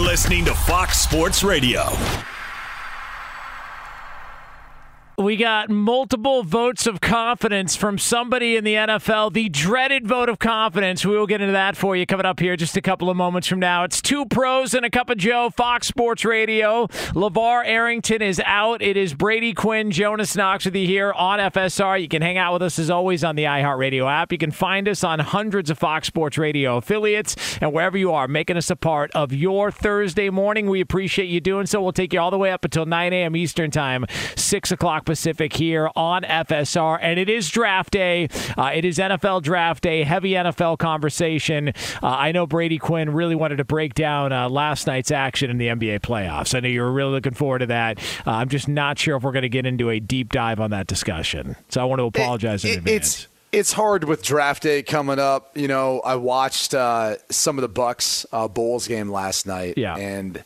[0.00, 1.82] Listening to Fox Sports Radio.
[5.20, 9.34] We got multiple votes of confidence from somebody in the NFL.
[9.34, 11.04] The dreaded vote of confidence.
[11.04, 13.46] We will get into that for you coming up here just a couple of moments
[13.46, 13.84] from now.
[13.84, 16.86] It's two pros and a cup of Joe, Fox Sports Radio.
[16.86, 18.80] LeVar Arrington is out.
[18.80, 22.00] It is Brady Quinn, Jonas Knox with you here on FSR.
[22.00, 24.32] You can hang out with us as always on the iHeartRadio app.
[24.32, 28.26] You can find us on hundreds of Fox Sports Radio affiliates and wherever you are,
[28.26, 30.70] making us a part of your Thursday morning.
[30.70, 31.82] We appreciate you doing so.
[31.82, 33.36] We'll take you all the way up until 9 a.m.
[33.36, 36.96] Eastern Time, 6 o'clock Pacific here on FSR.
[37.02, 38.28] And it is draft day.
[38.56, 41.70] Uh, it is NFL draft day, heavy NFL conversation.
[42.00, 45.58] Uh, I know Brady Quinn really wanted to break down uh, last night's action in
[45.58, 46.54] the NBA playoffs.
[46.54, 47.98] I know you were really looking forward to that.
[48.24, 50.70] Uh, I'm just not sure if we're going to get into a deep dive on
[50.70, 51.56] that discussion.
[51.70, 52.96] So I want to apologize in It- advance.
[52.96, 55.56] It's it's hard with draft day coming up.
[55.58, 59.74] You know, I watched uh, some of the Bucks uh, Bulls game last night.
[59.76, 59.96] Yeah.
[59.96, 60.44] and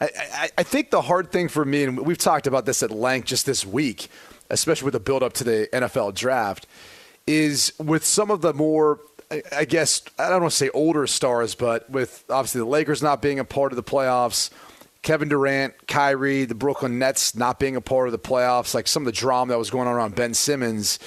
[0.00, 3.26] I, I, think the hard thing for me, and we've talked about this at length
[3.26, 4.08] just this week,
[4.50, 6.66] especially with the build up to the NFL draft,
[7.26, 9.00] is with some of the more.
[9.52, 13.22] I- guess I don't want to say older stars, but with obviously the Lakers not
[13.22, 14.50] being a part of the playoffs,
[15.02, 19.02] Kevin Durant, Kyrie, the Brooklyn Nets not being a part of the playoffs, like some
[19.02, 20.98] of the drama that was going on around Ben Simmons,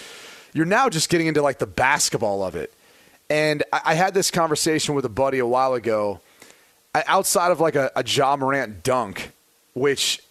[0.54, 2.74] you're now just getting into like the basketball of it.
[3.30, 6.22] And I had this conversation with a buddy a while ago.
[6.96, 9.32] Outside of like a, a Ja Morant dunk,
[9.74, 10.22] which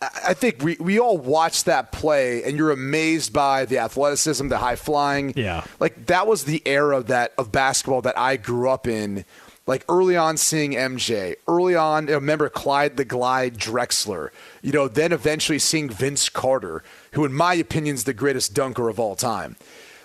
[0.00, 4.58] I, think we, we all watch that play and you're amazed by the athleticism, the
[4.58, 5.32] high flying.
[5.36, 5.64] Yeah.
[5.78, 9.24] Like that was the era that of basketball that I grew up in.
[9.64, 14.30] Like early on seeing MJ, early on, I remember Clyde the Glide Drexler,
[14.60, 18.88] you know, then eventually seeing Vince Carter, who in my opinion is the greatest dunker
[18.88, 19.54] of all time.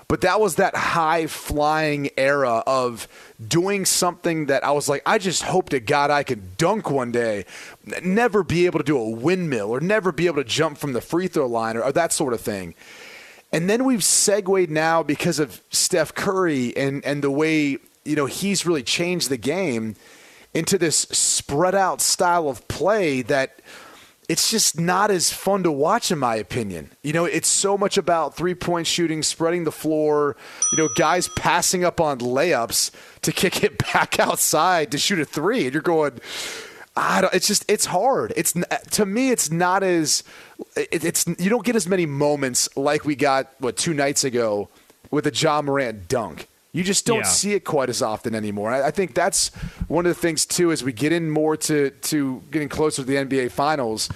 [0.09, 3.09] But that was that high flying era of
[3.45, 7.11] doing something that I was like, I just hope to God I could dunk one
[7.11, 7.45] day.
[8.01, 11.01] Never be able to do a windmill or never be able to jump from the
[11.01, 12.73] free throw line or, or that sort of thing.
[13.51, 18.27] And then we've segued now because of Steph Curry and, and the way, you know,
[18.27, 19.95] he's really changed the game
[20.53, 23.59] into this spread out style of play that
[24.29, 26.91] it's just not as fun to watch in my opinion.
[27.01, 30.35] You know, it's so much about three-point shooting, spreading the floor,
[30.71, 32.91] you know, guys passing up on layups
[33.21, 36.19] to kick it back outside to shoot a 3 and you're going
[36.97, 38.33] I don't, it's just it's hard.
[38.35, 38.55] It's
[38.91, 40.23] to me it's not as
[40.75, 44.69] it, it's you don't get as many moments like we got what two nights ago
[45.11, 46.47] with a Ja Morant dunk.
[46.77, 47.23] You just don't Yeah.
[47.23, 48.69] see it quite as often anymore.
[48.71, 49.47] I, I think that's
[49.87, 53.07] one of the things too as we get in more to to getting closer to
[53.07, 54.09] the NBA Finals.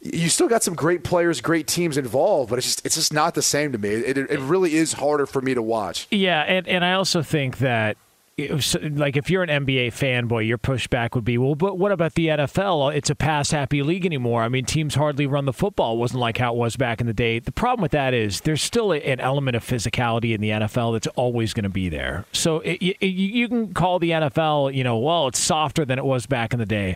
[0.00, 3.34] You still got some great players, great teams involved, but it's just it's just not
[3.34, 3.90] the same to me.
[3.90, 6.06] It, it, it really is harder for me to watch.
[6.10, 7.96] Yeah, and, and I also think that
[8.38, 12.26] like if you're an NBA fanboy, your pushback would be, well, but what about the
[12.26, 12.94] NFL?
[12.94, 14.42] It's a pass happy league anymore.
[14.42, 15.94] I mean, teams hardly run the football.
[15.94, 17.38] It wasn't like how it was back in the day.
[17.38, 21.06] The problem with that is there's still an element of physicality in the NFL that's
[21.16, 22.26] always going to be there.
[22.32, 26.04] So it, it, you can call the NFL, you know, well, it's softer than it
[26.04, 26.94] was back in the day.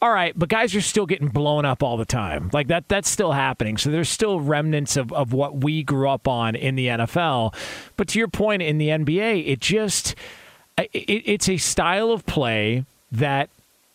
[0.00, 2.50] All right, but guys are still getting blown up all the time.
[2.52, 3.76] Like that that's still happening.
[3.76, 7.54] So there's still remnants of, of what we grew up on in the NFL.
[7.96, 10.16] But to your point in the NBA, it just
[10.78, 13.50] it, it's a style of play that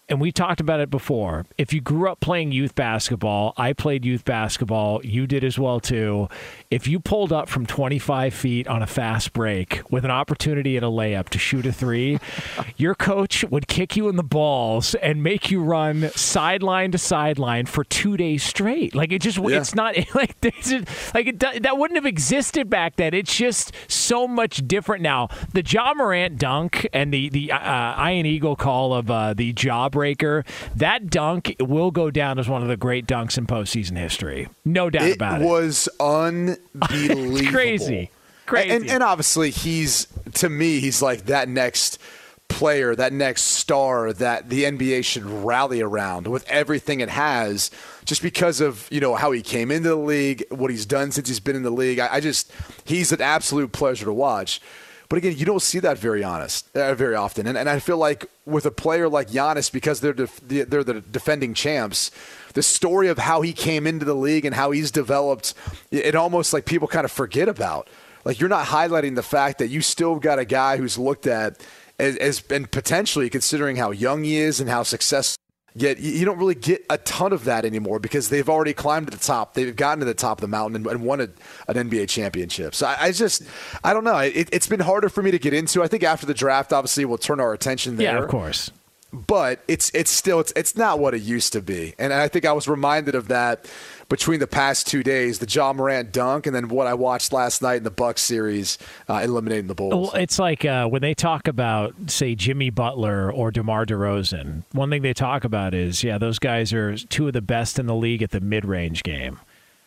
[0.10, 1.46] and we talked about it before.
[1.58, 5.80] If you grew up playing youth basketball, I played youth basketball, you did as well
[5.80, 6.30] too.
[6.72, 10.84] If you pulled up from 25 feet on a fast break with an opportunity at
[10.84, 12.20] a layup to shoot a three,
[12.78, 17.66] your coach would kick you in the balls and make you run sideline to sideline
[17.66, 18.96] for two days straight.
[18.96, 19.58] Like it just, Yeah.
[19.60, 23.14] it's not like this is- like it, that wouldn't have existed back then.
[23.14, 25.28] It's just so much different now.
[25.54, 29.54] The Ja Morant dunk and the the uh, Ian Eagle call of uh, the
[29.98, 30.46] Jawbreaker,
[30.76, 34.48] that dunk will go down as one of the great dunks in postseason history.
[34.66, 35.46] No doubt It about it.
[35.46, 37.38] It was unbelievable.
[37.38, 38.12] It's crazy.
[38.46, 38.70] Crazy.
[38.70, 42.00] And, and obviously, he's to me, he's like that next
[42.48, 47.70] player, that next star that the NBA should rally around with everything it has,
[48.06, 51.28] just because of you know how he came into the league, what he's done since
[51.28, 52.00] he's been in the league.
[52.00, 52.50] I, I just
[52.86, 54.62] he's an absolute pleasure to watch.
[55.10, 57.98] But again, you don't see that very honest, uh, very often, and, and I feel
[57.98, 62.12] like with a player like Giannis, because they're def- they're the defending champs,
[62.54, 65.54] the story of how he came into the league and how he's developed,
[65.92, 67.88] it almost like people kind of forget about.
[68.26, 71.66] Like you're not highlighting the fact that you still got a guy who's looked at
[71.98, 75.42] as, as and potentially considering how young he is and how successful.
[75.80, 79.16] Yet you don't really get a ton of that anymore because they've already climbed to
[79.16, 79.54] the top.
[79.54, 81.30] They've gotten to the top of the mountain and, and won a,
[81.68, 82.74] an NBA championship.
[82.74, 83.44] So I, I just,
[83.84, 84.18] I don't know.
[84.18, 85.84] It, it's been harder for me to get into.
[85.84, 88.72] I think after the draft, obviously, we'll turn our attention there yeah, of course.
[89.14, 91.96] But it's it's still it's it's not what it used to be.
[91.98, 93.66] And I think I was reminded of that
[94.10, 97.62] between the past two days, the Ja Morant dunk, and then what I watched last
[97.62, 98.78] night in the Bucks series,
[99.10, 100.14] uh, eliminating the Bulls.
[100.14, 104.90] Well, it's like uh, when they talk about, say, Jimmy Butler or DeMar DeRozan, one
[104.90, 107.96] thing they talk about is, yeah, those guys are two of the best in the
[107.96, 109.40] league at the mid range game.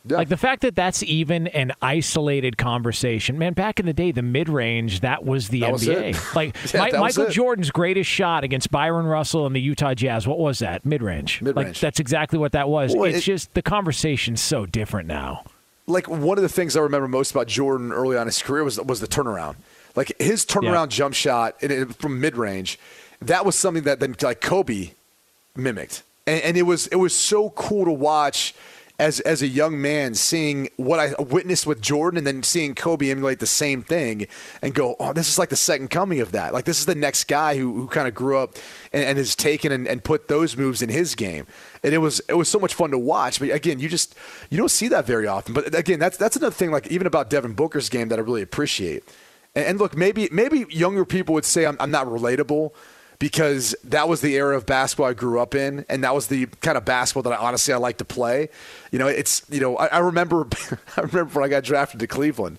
[0.06, 0.16] Yeah.
[0.16, 3.52] Like the fact that that's even an isolated conversation, man.
[3.52, 6.14] Back in the day, the mid range that was the That NBA.
[6.14, 6.16] it.
[6.34, 7.30] like Yeah, was Michael.
[7.32, 10.26] Jordan's greatest shot against Bryon Russell and the Utah Jazz.
[10.26, 10.86] What was that?
[10.86, 11.42] Mid range.
[11.42, 11.80] Mid-range.
[11.80, 12.94] that's exactly what that was.
[12.96, 15.44] Well, it's it- just the conversation's so different now.
[15.86, 18.64] like one of the things I remember most about Jordan early on in his career
[18.64, 19.56] was was the turnaround.
[19.96, 21.60] Like his turnaround jump shot
[21.96, 22.78] from mid range,
[23.20, 24.92] that was something that then like Kobe
[25.56, 28.54] mimicked, and, and it was it was so cool to watch
[29.00, 33.10] as as a young man seeing what I witnessed with Jordan, and then seeing Kobe
[33.10, 34.26] emulate the same thing,
[34.60, 36.52] and go, oh, this is like the second coming of that.
[36.52, 38.56] Like this is the next guy who who kind of grew up
[38.92, 41.46] and, and has taken and, and put those moves in his game,
[41.82, 43.40] and it was it was so much fun to watch.
[43.40, 44.14] But again, you just
[44.50, 45.54] you don't see that very often.
[45.54, 46.70] But again, that's that's another thing.
[46.70, 49.02] Like even about Devin Booker's game that I really appreciate.
[49.54, 52.72] And, and look, maybe maybe younger people would say I'm, I'm not relatable
[53.20, 56.46] because that was the era of basketball I grew up in, and that was the
[56.62, 58.48] kind of basketball that I honestly I like to play.
[58.90, 60.48] You know, it's you know I, I remember
[60.96, 62.58] I remember when I got drafted to Cleveland.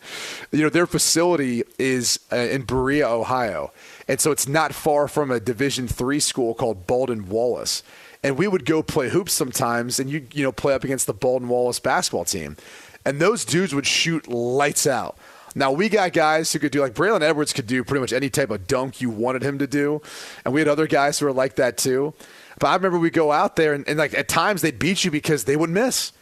[0.52, 3.74] You know, their facility is uh, in Berea, Ohio,
[4.08, 7.84] and so it's not far from a Division three school called Baldwin Wallace.
[8.24, 11.14] And we would go play hoops sometimes, and you you know play up against the
[11.14, 12.56] Baldwin Wallace basketball team,
[13.04, 15.18] and those dudes would shoot lights out.
[15.56, 18.30] Now we got guys who could do like Braylon Edwards could do pretty much any
[18.30, 20.02] type of dunk you wanted him to do,
[20.46, 22.14] and we had other guys who were like that too.
[22.60, 25.12] But I remember we go out there and, and like at times they beat you
[25.12, 26.14] because they would miss,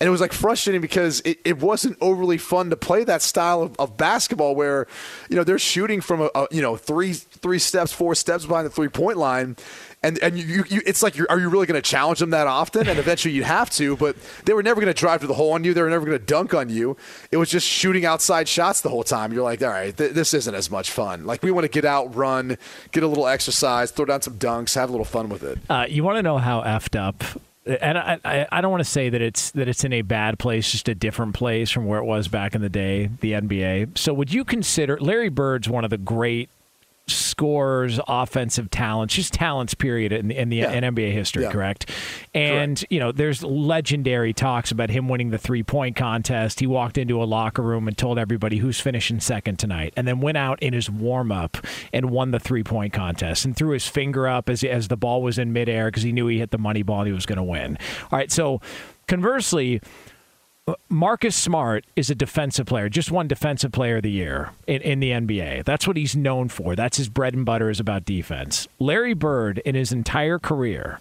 [0.00, 3.62] and it was like frustrating because it, it wasn't overly fun to play that style
[3.62, 4.86] of, of basketball where,
[5.28, 8.64] you know, they're shooting from a, a you know three three steps four steps behind
[8.64, 9.56] the three point line.
[10.02, 12.88] And and you, you it's like are you really going to challenge them that often?
[12.88, 15.52] And eventually you'd have to, but they were never going to drive to the hole
[15.52, 15.74] on you.
[15.74, 16.96] They were never going to dunk on you.
[17.32, 19.32] It was just shooting outside shots the whole time.
[19.32, 21.26] You're like, all right, th- this isn't as much fun.
[21.26, 22.56] Like we want to get out, run,
[22.92, 25.58] get a little exercise, throw down some dunks, have a little fun with it.
[25.68, 27.24] Uh, you want to know how effed up?
[27.66, 30.38] And I, I, I don't want to say that it's that it's in a bad
[30.38, 33.98] place, just a different place from where it was back in the day, the NBA.
[33.98, 36.48] So, would you consider Larry Bird's one of the great
[37.14, 40.72] scores, offensive talents, just talents, period, in, in the Yeah.
[40.72, 41.50] in NBA history, Yeah.
[41.50, 41.90] correct?
[42.34, 46.60] And, you know, there's legendary talks about him winning the three point contest.
[46.60, 50.20] He walked into a locker room and told everybody who's finishing second tonight, and then
[50.20, 51.56] went out in his warm up
[51.92, 55.22] and won the three point contest and threw his finger up as, as the ball
[55.22, 57.36] was in midair because he knew he hit the money ball and he was going
[57.36, 57.76] to win.
[58.10, 58.60] All right, so
[59.06, 59.80] conversely,
[60.88, 65.00] Marcus Smart is a defensive player, just won defensive player of the year in, in
[65.00, 65.64] the NBA.
[65.64, 66.74] That's what he's known for.
[66.76, 68.68] That's his bread and butter is about defense.
[68.78, 71.00] Larry Bird, in his entire career,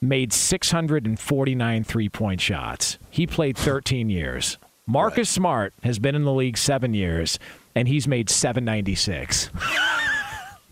[0.00, 2.98] made 649 three point shots.
[3.10, 4.58] He played 13 years.
[4.86, 7.38] Marcus Smart has been in the league seven years,
[7.74, 9.50] and he's made 796.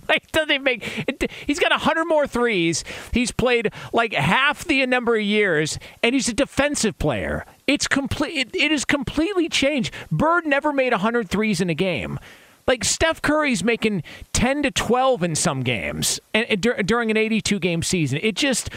[0.09, 1.07] Like, doesn't make?
[1.09, 2.85] It, he's got hundred more threes.
[3.13, 7.47] He's played like half the number of years, and he's a defensive player.
[7.67, 8.37] It's complete.
[8.37, 9.95] It, it is completely changed.
[10.11, 12.19] Bird never made hundred threes in a game.
[12.67, 17.17] Like Steph Curry's making ten to twelve in some games, and, and dur- during an
[17.17, 18.71] eighty-two game season, it just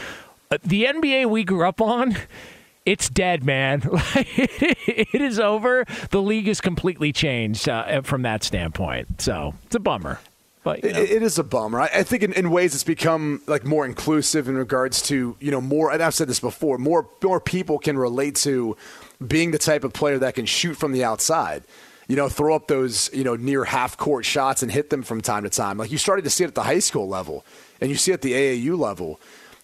[0.51, 2.15] uh, the NBA we grew up on.
[2.85, 3.81] It's dead, man.
[4.15, 5.85] it is over.
[6.11, 9.21] The league is completely changed uh, from that standpoint.
[9.21, 10.19] So it's a bummer.
[10.65, 10.99] But you know.
[10.99, 11.79] It, it is a bummer.
[11.79, 15.51] I, I think in, in ways it's become like more inclusive in regards to you
[15.51, 15.91] know more.
[15.91, 16.79] And I've said this before.
[16.79, 18.75] More more people can relate to
[19.25, 21.63] being the type of player that can shoot from the outside.
[22.07, 25.21] You know, throw up those you know near half court shots and hit them from
[25.21, 25.77] time to time.
[25.77, 27.45] Like you started to see it at the high school level,
[27.79, 29.21] and you see it at the AAU level,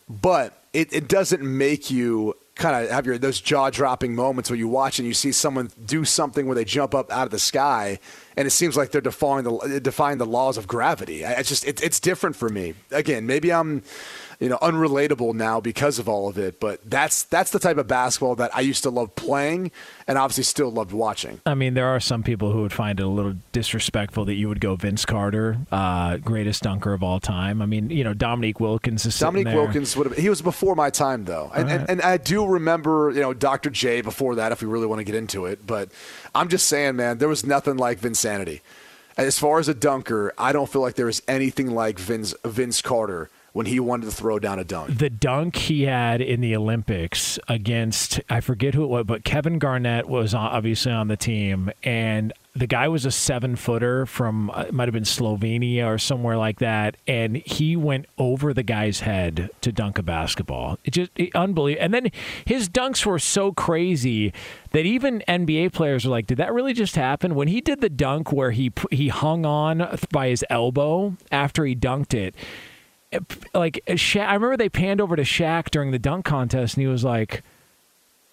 [0.08, 4.58] but it, it doesn't make you kind of have your those jaw dropping moments where
[4.58, 7.40] you watch and you see someone do something where they jump up out of the
[7.40, 8.00] sky
[8.38, 11.24] and it seems like they're defying the defying the laws of gravity.
[11.24, 12.74] It's just it, it's different for me.
[12.92, 13.84] Again, maybe I'm
[14.42, 17.88] you know unrelatable now because of all of it, but that's that's the type of
[17.88, 19.72] basketball that I used to love playing
[20.08, 21.40] and obviously still loved watching.
[21.46, 24.50] I mean, there are some people who would find it a little disrespectful that you
[24.50, 27.62] would go Vince Carter, uh, greatest dunker of all time.
[27.62, 29.56] I mean, you know, Dominique Wilkins is Dominique there.
[29.56, 30.18] Wilkins would have.
[30.18, 33.70] He was before my time, though, and, and, and I do remember, you know, Dr.
[33.70, 34.52] J before that.
[34.52, 35.90] If we really want to get into it, but
[36.34, 38.62] I'm just saying, man, there was nothing like Vinsanity.
[39.18, 42.82] As far as a dunker, I don't feel like there was anything like Vince Vince
[42.82, 44.98] Carter when he wanted to throw down a dunk.
[44.98, 49.60] the dunk he had in the Olympics against I forget who it was, but Kevin
[49.60, 54.66] Garnett was obviously on the team, and the guy was a seven footer from uh,
[54.68, 59.02] it might have been Slovenia or somewhere like that, and he went over the guy's
[59.02, 60.78] head to dunk a basketball.
[60.84, 61.84] It just it, unbelievable.
[61.84, 62.12] And then
[62.46, 64.34] his dunks were so crazy
[64.72, 67.90] that even NBA players were like, "Did that really just happen?" When he did the
[67.90, 72.36] dunk where he he hung on by his elbow after he dunked it
[73.54, 76.88] like Sha- I remember they panned over to Shaq during the dunk contest, and he
[76.88, 77.44] was like,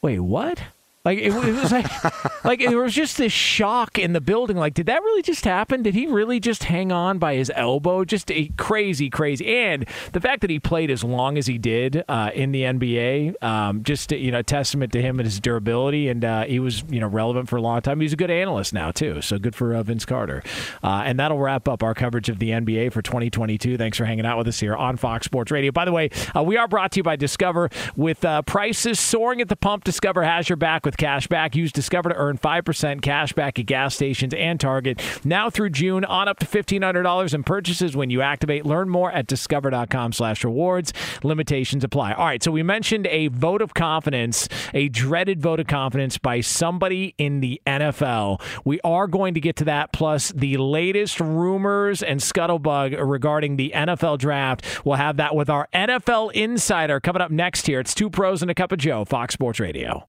[0.03, 0.63] "Wait, what?"
[1.09, 2.05] Like it, it was like,
[2.45, 4.59] like there was just this shock in the building.
[4.59, 5.83] Like, did that really just happen?
[5.83, 8.05] Did he really just hang on by his elbow?
[8.05, 9.47] Just a crazy, crazy.
[9.47, 13.43] And the fact that he played as long as he did uh, in the NBA,
[13.43, 16.11] um, just you know, testament to him and his durability.
[16.11, 18.01] And uh, he was you know relevant for a long time.
[18.01, 19.23] He's a good analyst now too.
[19.23, 20.43] So good for uh, Vince Carter.
[20.83, 23.79] Uh, and that'll wrap up our coverage of the NBA for 2022.
[23.79, 25.73] Thanks for hanging out with us here on Fox Sports Radio.
[25.73, 27.71] By the way, uh, we are brought to you by Discover.
[27.97, 31.57] With uh, prices soaring at the pump, Discover has your back with cash back.
[31.57, 35.01] Use Discover to earn 5% cash back at gas stations and Target.
[35.25, 38.67] Now through June, on up to $1,500 in purchases when you activate.
[38.67, 40.93] Learn more at discover.com slash rewards.
[41.23, 42.13] Limitations apply.
[42.13, 46.41] All right, so we mentioned a vote of confidence, a dreaded vote of confidence by
[46.41, 48.43] somebody in the NFL.
[48.65, 53.73] We are going to get to that, plus the latest rumors and scuttlebutt regarding the
[53.75, 54.85] NFL draft.
[54.85, 57.81] We'll have that with our NFL insider coming up next here.
[57.81, 60.09] It's two pros and a cup of Joe, Fox Sports Radio.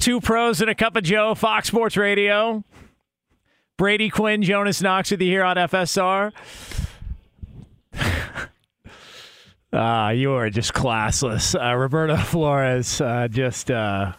[0.00, 2.64] Two pros and a cup of Joe, Fox Sports Radio.
[3.76, 6.32] Brady Quinn, Jonas Knox with you here on FSR.
[9.72, 11.54] Ah, uh, you are just classless.
[11.54, 14.14] Uh, Roberto Flores, uh, just uh,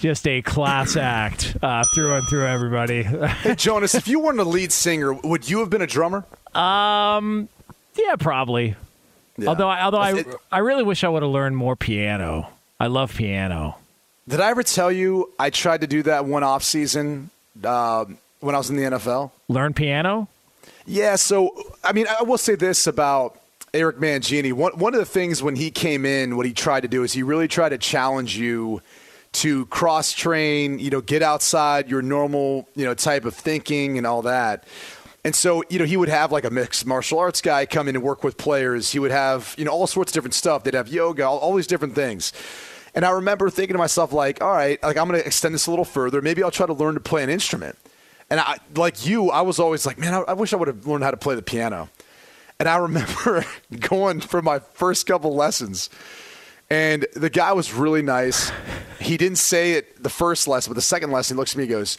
[0.00, 2.46] just a class act uh, through and through.
[2.46, 3.02] Everybody.
[3.02, 6.24] hey, Jonas, if you weren't a lead singer, would you have been a drummer?
[6.54, 7.50] Um,
[7.96, 8.74] yeah, probably.
[9.36, 9.50] Yeah.
[9.50, 12.48] Although, I, although I, I really wish I would have learned more piano.
[12.80, 13.76] I love piano.
[14.28, 17.30] Did I ever tell you I tried to do that one off season
[17.62, 18.04] uh,
[18.40, 19.32] when I was in the NFL?
[19.48, 20.28] Learn piano?
[20.86, 21.16] Yeah.
[21.16, 23.38] So, I mean, I will say this about
[23.74, 24.52] Eric Mangini.
[24.52, 27.12] One, one of the things when he came in, what he tried to do is
[27.12, 28.80] he really tried to challenge you
[29.32, 34.06] to cross train, you know, get outside your normal, you know, type of thinking and
[34.06, 34.64] all that.
[35.24, 37.94] And so, you know, he would have like a mixed martial arts guy come in
[37.94, 38.92] and work with players.
[38.92, 40.64] He would have, you know, all sorts of different stuff.
[40.64, 42.32] They'd have yoga, all, all these different things.
[42.94, 45.66] And I remember thinking to myself, like, all right, like I'm going to extend this
[45.66, 46.20] a little further.
[46.20, 47.78] Maybe I'll try to learn to play an instrument.
[48.28, 50.86] And I, like you, I was always like, man, I, I wish I would have
[50.86, 51.88] learned how to play the piano.
[52.58, 53.44] And I remember
[53.78, 55.90] going for my first couple lessons,
[56.70, 58.50] and the guy was really nice.
[58.98, 61.64] He didn't say it the first lesson, but the second lesson, he looks at me
[61.64, 61.98] and goes,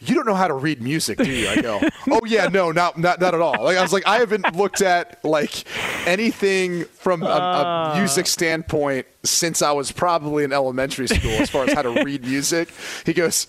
[0.00, 1.48] you don't know how to read music, do you?
[1.48, 3.62] I go, oh yeah, no, not not not at all.
[3.62, 5.64] Like I was like, I haven't looked at like
[6.06, 7.94] anything from a, a ah.
[7.98, 12.24] music standpoint since I was probably in elementary school as far as how to read
[12.24, 12.70] music.
[13.04, 13.46] He goes,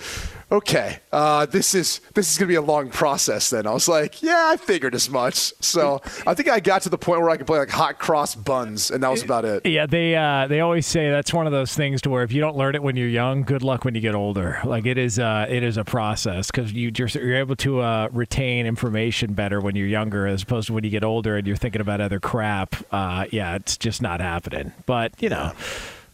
[0.52, 3.50] okay, uh, this is this is gonna be a long process.
[3.50, 5.54] Then I was like, yeah, I figured as much.
[5.62, 8.36] So I think I got to the point where I could play like hot cross
[8.36, 9.66] buns, and that was about it.
[9.66, 12.42] Yeah, they uh, they always say that's one of those things to where if you
[12.42, 14.60] don't learn it when you're young, good luck when you get older.
[14.66, 18.10] Like it is uh, it is a process because you you're, you're able to uh,
[18.12, 21.56] retain information better when you're younger as opposed to when you get older and you're
[21.56, 22.76] thinking about other crap.
[22.92, 24.74] Uh, yeah, it's just not happening.
[24.86, 25.54] But you know.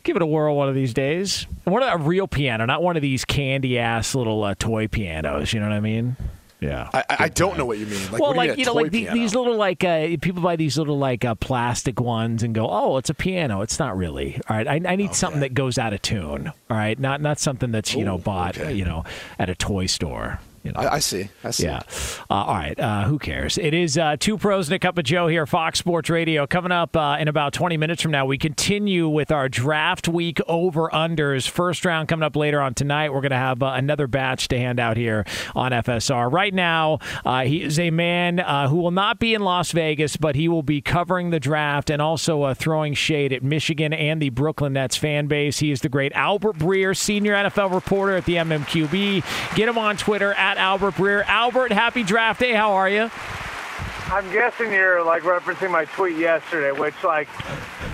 [0.08, 1.48] Give it a whirl one of these days.
[1.66, 5.52] One of a real piano, not one of these candy ass little uh, toy pianos.
[5.52, 6.16] You know what I mean?
[6.62, 6.90] Yeah.
[6.94, 8.02] I, I- I don't know what you mean.
[8.10, 10.42] Like, well, what do like mean, you know, like the, these little like uh, people
[10.42, 13.98] buy these little like uh, plastic ones and go, "Oh, it's a piano." It's not
[13.98, 14.40] really.
[14.50, 16.48] All right, I, I need something that goes out of tune.
[16.48, 18.72] All right, not not something that's you know bought okay.
[18.72, 19.04] you know
[19.38, 20.40] at a toy store.
[20.68, 20.82] You know.
[20.82, 21.30] I, I see.
[21.46, 21.64] I see.
[21.64, 21.82] Yeah.
[22.30, 22.78] Uh, all right.
[22.78, 23.58] Uh, who cares?
[23.58, 26.46] It is uh, two pros and a cup of Joe here, Fox Sports Radio.
[26.46, 30.40] Coming up uh, in about 20 minutes from now, we continue with our draft week
[30.46, 31.48] over unders.
[31.48, 33.14] First round coming up later on tonight.
[33.14, 35.26] We're going to have uh, another batch to hand out here
[35.56, 36.30] on FSR.
[36.30, 40.18] Right now, uh, he is a man uh, who will not be in Las Vegas,
[40.18, 44.22] but he will be covering the draft and also uh, throwing shade at Michigan and
[44.22, 45.60] the Brooklyn Nets fan base.
[45.60, 49.56] He is the great Albert Breer, senior NFL reporter at the MMQB.
[49.56, 51.24] Get him on Twitter at Albert Breer.
[51.26, 52.54] Albert, happy draft day.
[52.54, 53.10] How are you?
[54.10, 57.28] I'm guessing you're like referencing my tweet yesterday, which like,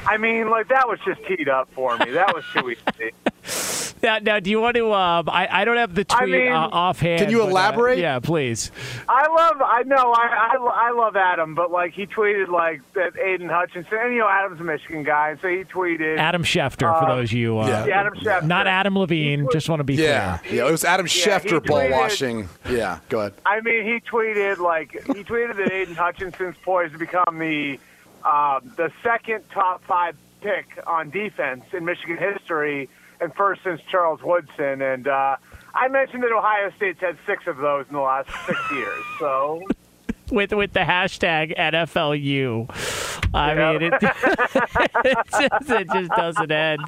[0.07, 2.11] I mean, like that was just teed up for me.
[2.11, 3.92] That was too easy.
[4.03, 4.91] Now, now do you want to?
[4.91, 7.21] Uh, I, I don't have the I tweet mean- uh, offhand.
[7.21, 7.99] Can you but, uh, elaborate?
[7.99, 8.69] yeah, please.
[9.07, 13.17] I love, I know, I, I, I love Adam, but like he tweeted like that
[13.17, 16.17] Aidan Hutchinson, and you know Adam's a Michigan guy, and so he tweeted.
[16.17, 17.59] Adam Schefter, for Uh, those of you.
[17.59, 17.85] Uh, yeah.
[17.85, 18.43] yeah, Adam Schefter.
[18.43, 19.47] Not Adam Levine.
[19.53, 20.63] Just want to be Yeah, clear.
[20.63, 20.67] yeah.
[20.67, 22.49] It was Adam Yeah, Schefter ball tweeted- washing.
[22.69, 23.33] Yeah, go ahead.
[23.45, 27.79] I mean, he tweeted like he tweeted that Aidan Hutchinson's poised to become the
[28.25, 32.89] uh, the second top five pick on defense in Michigan history,
[33.21, 34.81] and first since Charles Woodson.
[34.81, 35.37] And uh,
[35.73, 39.03] I mentioned that Ohio State's had six of those in the last six years.
[39.19, 39.61] So
[40.31, 42.69] With with the hashtag NFLU.
[43.35, 43.71] I Yeah.
[43.71, 46.81] mean, it, it, just, it just doesn't end.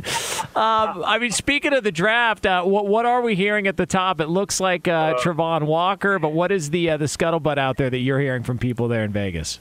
[0.55, 3.85] Um, I mean, speaking of the draft, uh, what what are we hearing at the
[3.85, 4.21] top?
[4.21, 7.89] It looks like uh, Travon Walker, but what is the uh, the scuttlebutt out there
[7.89, 9.59] that you're hearing from people there in Vegas?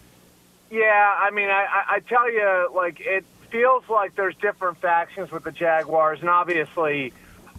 [0.70, 5.30] Yeah, I mean, I, I, I tell you, like it feels like there's different factions
[5.30, 7.12] with the Jaguars, and obviously,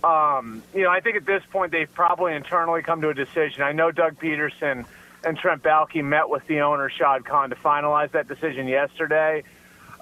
[0.04, 3.64] um, you know, I think at this point they've probably internally come to a decision.
[3.64, 4.86] I know Doug Pederson
[5.24, 9.44] and Trent Baalke met with the owner Shad Khan to finalize that decision yesterday.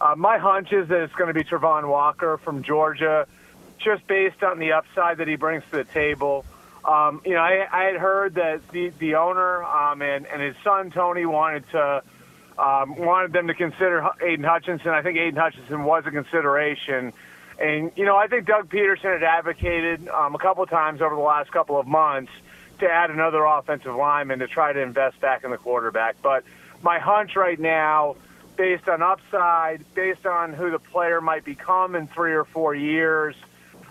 [0.01, 3.27] Uh, my hunch is that it's going to be Travon Walker from Georgia,
[3.77, 6.43] just based on the upside that he brings to the table.
[6.83, 10.55] Um, you know, I, I had heard that the the owner um, and and his
[10.63, 12.01] son Tony wanted to
[12.57, 14.89] um, wanted them to consider Aidan Hutchinson.
[14.89, 17.13] I think Aidan Hutchinson was a consideration.
[17.59, 21.21] And, you know, I think Doug Pederson had advocated um, a couple times over the
[21.21, 22.31] last couple of months
[22.79, 26.15] to add another offensive lineman to try to invest back in the quarterback.
[26.21, 26.43] But
[26.81, 28.15] my hunch right now,
[28.57, 33.35] based on upside, based on who the player might become in three or four years,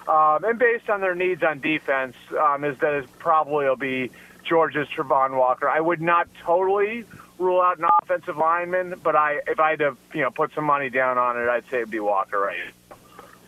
[0.08, 4.10] um, and based on their needs on defense, um, is that it probably will be
[4.44, 5.68] Georgia's Travon Walker.
[5.68, 7.04] I would not totally
[7.42, 10.64] rule out an offensive lineman, but I, if I had to, you know, put some
[10.64, 12.56] money down on it, I'd say it'd be Walker, right?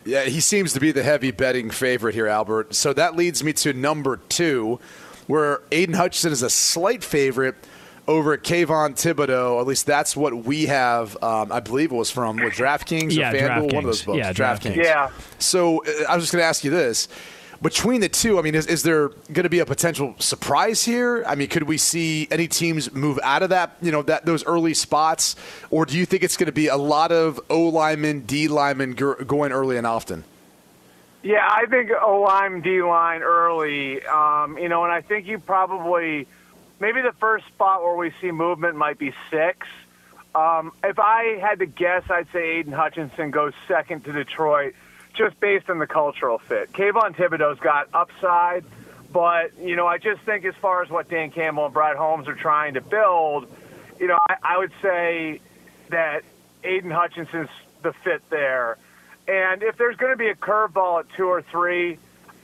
[0.05, 2.75] Yeah, he seems to be the heavy betting favorite here, Albert.
[2.75, 4.79] So that leads me to number two,
[5.25, 7.55] where Aidan Hutchinson is a slight favorite
[8.07, 9.59] over Kayvon Thibodeaux.
[9.59, 11.17] At least that's what we have.
[11.23, 14.19] Um, I believe it was from what, DraftKings Yeah, or FanDuel, one of those books.
[14.19, 14.75] Yeah, DraftKings.
[14.75, 15.09] Yeah.
[15.39, 17.07] So uh, I was just going to ask you this.
[17.61, 21.23] Between the two, I mean, is, is there going to be a potential surprise here?
[21.25, 24.45] I mean, could we see any teams move out of that, you know, that those
[24.45, 25.35] early spots,
[25.69, 28.93] or do you think it's going to be a lot of O linemen, D linemen
[28.93, 30.23] go- going early and often?
[31.23, 34.05] Yeah, I think O line, D line early.
[34.05, 36.27] Um, you know, and I think you probably
[36.79, 39.65] maybe the first spot where we see movement might be six.
[40.35, 44.75] Um, if I had to guess, I'd say Aidan Hutchinson goes second to Detroit,
[45.15, 46.71] just based on the cultural fit.
[46.73, 48.65] Kayvon Thibodeaux's got upside,
[49.11, 52.27] but you know, I just think as far as what Dan Campbell and Brad Holmes
[52.27, 53.47] are trying to build,
[53.99, 55.41] you know, I, I would say
[55.89, 56.23] that
[56.63, 57.49] Aidan Hutchinson's
[57.81, 58.77] the fit there.
[59.27, 61.97] And if there's going to be a curveball at two or three,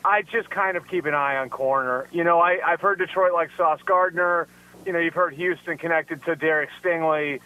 [0.04, 2.08] I just kind of keep an eye on corner.
[2.12, 4.48] You know, I, I've heard Detroit like Sauce Gardner.
[4.86, 7.40] You know, you've heard Houston connected to Derek Stingley.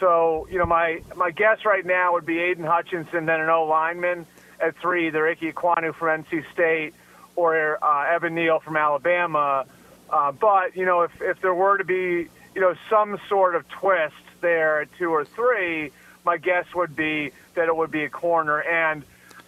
[0.00, 3.64] so you know, my my guess right now would be Aidan Hutchinson, then an O
[3.64, 4.26] lineman
[4.60, 6.94] at three, either Ike Ekwonu from NC State
[7.36, 9.66] or uh, Evan Neal from Alabama.
[10.10, 13.68] Uh, but you know, if if there were to be you know some sort of
[13.68, 15.92] twist there at two or three,
[16.24, 18.60] my guess would be that it would be a corner.
[18.60, 19.04] And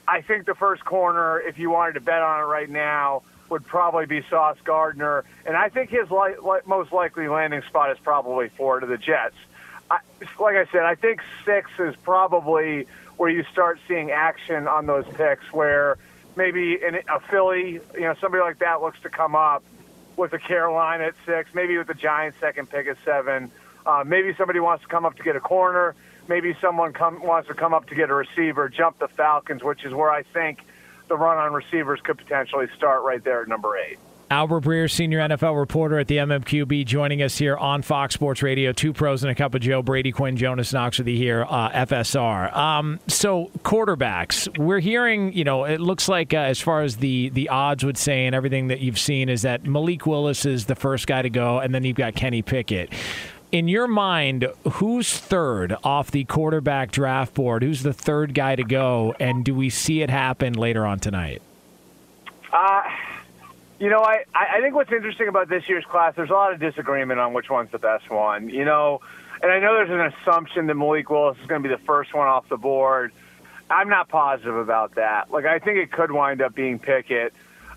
[0.06, 3.66] I think the first corner, if you wanted to bet on it right now, would
[3.66, 5.24] probably be Sauce Gardner.
[5.44, 8.96] And I think his li- li- most likely landing spot is probably four to the
[8.96, 9.36] Jets.
[9.90, 9.98] I,
[10.40, 15.04] like I said, I think six is probably where you start seeing action on those
[15.14, 15.98] picks, where
[16.36, 19.62] maybe a Philly, you know, somebody like that looks to come up
[20.16, 23.50] with a Carolina at six, maybe with the Giants second pick at seven.
[23.84, 25.94] Uh, maybe somebody wants to come up to get a corner.
[26.28, 29.84] Maybe someone come, wants to come up to get a receiver, jump the Falcons, which
[29.84, 30.60] is where I think
[31.08, 33.98] the run on receivers could potentially start right there at number eight.
[34.32, 38.72] Albert Breer, senior NFL reporter at the MMQB, joining us here on Fox Sports Radio.
[38.72, 39.82] Two pros and a cup of Joe.
[39.82, 42.56] Brady Quinn, Jonas Knox with you here, uh, FSR.
[42.56, 45.34] Um, so quarterbacks, we're hearing.
[45.34, 48.34] You know, it looks like uh, as far as the the odds would say and
[48.34, 51.74] everything that you've seen is that Malik Willis is the first guy to go, and
[51.74, 52.90] then you've got Kenny Pickett.
[53.52, 57.62] In your mind, who's third off the quarterback draft board?
[57.62, 61.42] Who's the third guy to go, and do we see it happen later on tonight?
[63.82, 66.60] You know, I, I think what's interesting about this year's class, there's a lot of
[66.60, 68.48] disagreement on which one's the best one.
[68.48, 69.00] You know,
[69.42, 72.14] and I know there's an assumption that Malik Willis is going to be the first
[72.14, 73.10] one off the board.
[73.68, 75.32] I'm not positive about that.
[75.32, 77.32] Like, I think it could wind up being Pickett.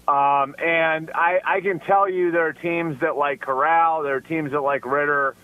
[0.07, 4.21] Um, and I, I can tell you there are teams that like Corral, there are
[4.21, 5.35] teams that like Ridder.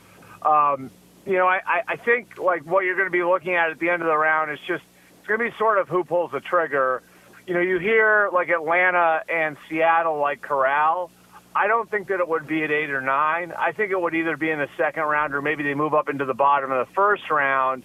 [0.43, 0.91] Um,
[1.25, 3.89] you know, I, I think like what you're going to be looking at at the
[3.89, 4.83] end of the round is just
[5.17, 7.01] it's going to be sort of who pulls the trigger
[7.47, 11.11] you know, you hear like Atlanta and Seattle like Corral.
[11.55, 13.51] I don't think that it would be at eight or nine.
[13.57, 16.07] I think it would either be in the second round or maybe they move up
[16.07, 17.83] into the bottom of the first round.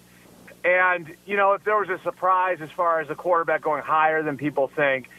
[0.63, 4.23] And, you know, if there was a surprise as far as a quarterback going higher
[4.23, 5.09] than people think,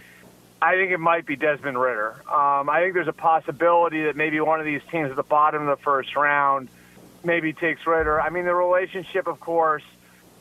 [0.61, 2.15] I think it might be Desmond Ridder.
[2.29, 5.69] Um, I think there's a possibility that maybe one of these teams at the bottom
[5.69, 6.69] of the first round
[7.23, 8.21] maybe takes Ridder.
[8.21, 9.85] I mean, the relationship, of course,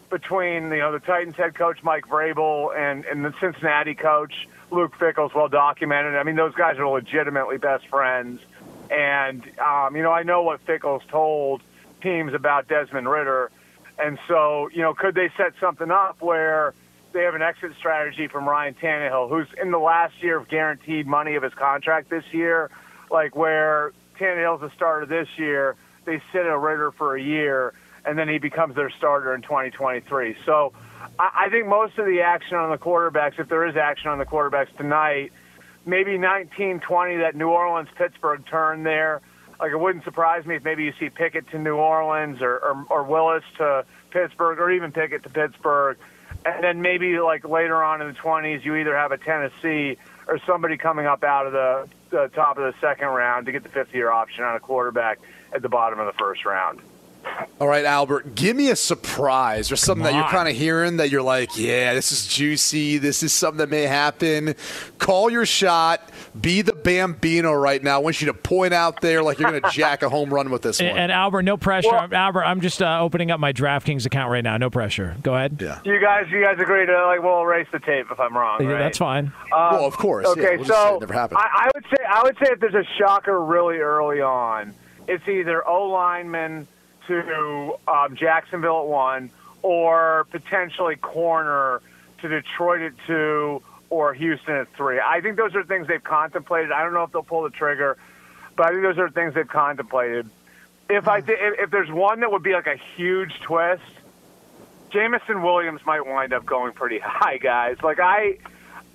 [0.10, 4.94] between you know the Titans head coach Mike Vrabel and and the Cincinnati coach Luke
[5.00, 6.16] Fickell's well documented.
[6.16, 8.42] I mean, those guys are legitimately best friends,
[8.90, 11.62] and um, you know I know what Fickell's told
[12.02, 13.52] teams about Desmond Ridder,
[14.00, 16.74] and so you know could they set something up where
[17.14, 21.08] they have an exit strategy from Ryan Tannehill, who's in the last year of guaranteed
[21.08, 22.70] money of his contract this year,
[23.10, 27.74] like where Tannehill's the starter this year, they sit a Ridder for a year
[28.08, 30.38] and then he becomes their starter in 2023.
[30.46, 30.72] So
[31.20, 34.18] I, I think most of the action on the quarterbacks, if there is action on
[34.18, 35.34] the quarterbacks tonight,
[35.86, 39.22] maybe 19, 20, that New Orleans Pittsburgh turn there.
[39.60, 42.86] Like it wouldn't surprise me if maybe you see Pickett to New Orleans or, or,
[42.90, 45.98] or Willis to Pittsburgh or even Pickett to Pittsburgh.
[46.46, 50.40] And then maybe like later on in the 20s, you either have a Tennessee or
[50.46, 53.70] somebody coming up out of the, the top of the second round to get the
[53.70, 55.20] fifth year option on a quarterback
[55.52, 56.80] at the bottom of the first round.
[57.60, 61.10] All right, Albert, give me a surprise or something that you're kind of hearing that
[61.10, 63.00] you're like, yeah, this is juicy.
[63.00, 64.54] This is something that may happen.
[65.00, 66.12] Call your shot.
[66.40, 67.96] Be the Bambino right now.
[67.96, 70.52] I want you to point out there like you're going to jack a home run
[70.52, 70.90] with this one.
[70.90, 71.90] And, and Albert, no pressure.
[71.90, 74.58] Well, Albert, I'm just uh, opening up my DraftKings account right now.
[74.58, 75.18] No pressure.
[75.24, 75.58] Go ahead.
[75.60, 75.80] Yeah.
[75.84, 78.62] You guys, you guys agree to like we'll erase the tape if I'm wrong.
[78.62, 78.80] Yeah, right?
[78.80, 79.34] That's fine.
[79.52, 80.28] Um, well, of course.
[80.28, 81.40] Okay, yeah, we'll so never happened.
[81.40, 84.76] I, I would say I would say if there's a shocker really early on,
[85.08, 86.68] it's either O lineman
[87.08, 89.30] to um, Jacksonville at one,
[89.62, 91.82] or potentially corner
[92.22, 95.00] to Detroit at two, or Houston at three.
[95.00, 96.72] I think those are things they've contemplated.
[96.72, 97.98] I don't know if they'll pull the trigger,
[98.56, 100.30] but I think those are things they've contemplated.
[100.90, 103.84] If I th- if, there's one that would be like a huge twist,
[104.90, 107.78] Jameson Williams might wind up going pretty high, guys.
[107.82, 108.38] Like I,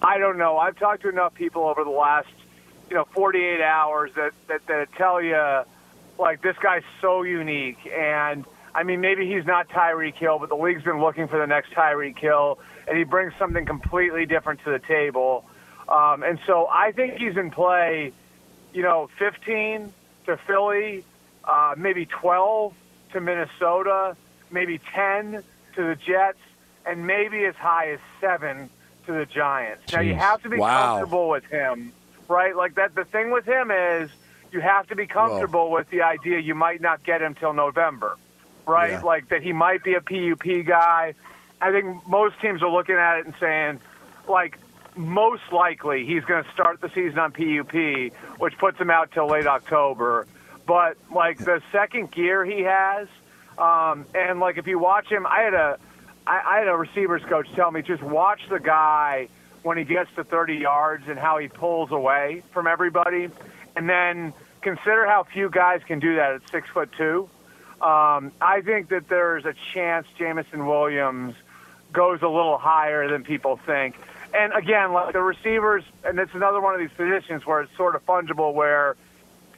[0.01, 0.59] I don't know.
[0.59, 2.29] I've talked to enough people over the last,
[2.89, 5.63] you know, 48 hours that that, that tell you
[6.19, 8.45] like this guy's so unique and
[8.75, 11.73] I mean maybe he's not Tyreek Hill, but the league's been looking for the next
[11.73, 15.45] Tyreek Hill and he brings something completely different to the table.
[15.89, 18.13] Um, and so I think he's in play,
[18.73, 19.93] you know, 15
[20.27, 21.05] to Philly,
[21.45, 22.75] uh, maybe 12
[23.13, 24.17] to Minnesota,
[24.51, 25.43] maybe 10
[25.75, 26.39] to the Jets,
[26.87, 28.71] and maybe as high as seven
[29.07, 29.85] to the Giants.
[29.87, 29.95] Jeez.
[29.95, 30.99] Now you have to be wow.
[30.99, 31.93] comfortable with him,
[32.29, 32.57] right?
[32.57, 32.95] Like that.
[32.95, 34.11] The thing with him is
[34.53, 35.77] you have to be comfortable Whoa.
[35.79, 38.17] with the idea you might not get him till November,
[38.67, 38.93] right?
[38.93, 39.01] Yeah.
[39.03, 41.15] Like that he might be a PUP guy.
[41.61, 43.81] I think most teams are looking at it and saying,
[44.29, 44.59] like,
[44.95, 49.27] most likely he's going to start the season on PUP, which puts him out till
[49.27, 50.27] late October.
[50.67, 53.09] But like the second gear he has,
[53.59, 55.79] Um, and like if you watch him, I had a
[56.27, 59.29] I, I had a receivers coach tell me just watch the guy
[59.63, 63.29] when he gets to 30 yards and how he pulls away from everybody,
[63.77, 67.29] and then consider how few guys can do that at six foot two.
[67.81, 71.35] Um, I think that there's a chance Jameson Williams
[71.93, 73.97] goes a little higher than people think.
[74.35, 77.95] And again, like the receivers, and it's another one of these positions where it's sort
[77.95, 78.97] of fungible, where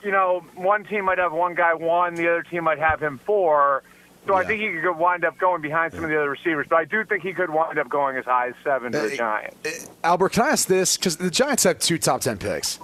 [0.03, 3.19] you know one team might have one guy one, the other team might have him
[3.19, 3.83] four.
[4.27, 6.77] So I think he could wind up going behind some of the other receivers, but
[6.77, 9.91] I do think he could wind up going as high as seven to the Giants.
[10.03, 10.97] Albert, can I ask this?
[10.97, 12.79] Because the Giants have two top 10 picks.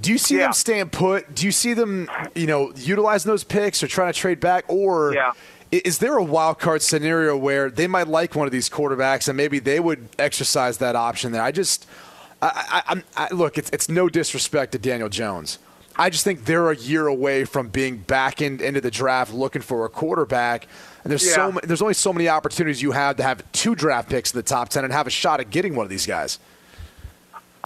[0.00, 0.42] Do you see Yeah.
[0.44, 1.34] them staying put?
[1.34, 4.64] Do you see them, you know, utilizing those picks or trying to trade back?
[4.68, 5.32] Or Yeah.
[5.70, 9.36] is there a wild card scenario where they might like one of these quarterbacks and
[9.36, 11.42] maybe they would exercise that option there?
[11.42, 11.86] I just,
[12.40, 15.58] I, I, I'm, I, look, it's, it's no disrespect to Daniel Jones.
[15.94, 19.60] I just think they're a year away from being back in, into the draft looking
[19.62, 20.66] for a quarterback.
[21.04, 21.52] And there's so Yeah.
[21.54, 24.42] ma- there's only so many opportunities you have to have two draft picks in the
[24.42, 26.38] top ten and have a shot at getting one of these guys.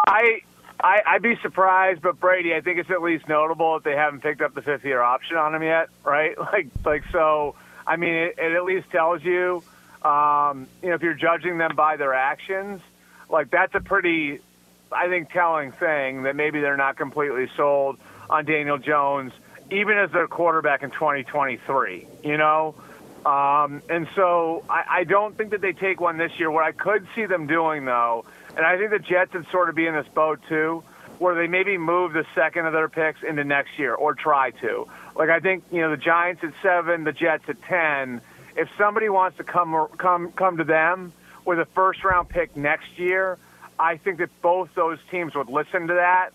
[0.09, 0.41] I,
[0.81, 4.21] I I'd be surprised, but Brady, I think it's at least notable that they haven't
[4.21, 6.37] picked up the fifth year option on him yet, right?
[6.53, 7.55] Like like so.
[7.87, 9.63] I mean, it, it at least tells you,
[10.03, 12.81] um, you know, if you're judging them by their actions,
[13.31, 14.41] like that's a pretty,
[14.91, 19.33] I think, telling thing that maybe they're not completely sold on Daniel Jones,
[19.71, 22.07] even as their quarterback in 2023.
[22.25, 22.75] You know.
[23.25, 26.49] Um, and so I, I don't think that they take one this year.
[26.49, 28.25] What I could see them doing, though,
[28.57, 30.83] and I think the Jets would sort of be in this boat too,
[31.19, 34.89] where they maybe move the second of their picks into next year or try to.
[35.15, 38.21] Like I think you know the Giants at seven, the Jets at ten.
[38.57, 41.13] If somebody wants to come come come to them
[41.45, 43.39] with a first round pick next year,
[43.79, 46.31] I think that both those teams would listen to that.